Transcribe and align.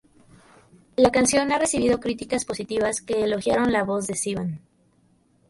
La 0.95 1.11
canción 1.11 1.51
ha 1.51 1.59
recibido 1.59 1.99
críticas 1.99 2.43
positivas 2.43 3.01
que 3.03 3.23
elogiaron 3.23 3.71
la 3.71 3.83
voz 3.83 4.07
de 4.07 4.15
Sivan. 4.15 4.59